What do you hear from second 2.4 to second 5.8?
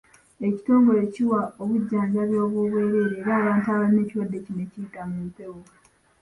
obw'obwereere eri abantu abalina ekirwadde kino ekiyita mu mpewo.